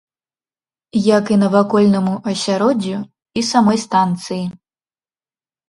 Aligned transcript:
Як 1.17 1.25
і 1.35 1.37
навакольнаму 1.43 2.15
асяроддзю 2.33 2.97
і 3.39 3.47
самой 3.51 3.77
станцыі. 3.85 4.43